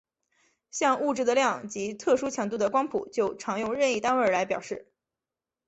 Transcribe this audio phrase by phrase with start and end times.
[0.71, 4.91] 像物质的量及特殊强度的光谱就常用任意单位来表示。